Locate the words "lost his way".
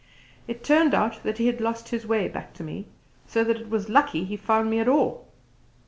1.61-2.27